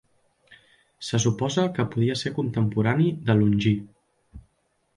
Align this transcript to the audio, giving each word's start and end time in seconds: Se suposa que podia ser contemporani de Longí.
Se 1.09 1.19
suposa 1.25 1.65
que 1.75 1.85
podia 1.95 2.17
ser 2.23 2.33
contemporani 2.39 3.07
de 3.29 3.39
Longí. 3.43 3.77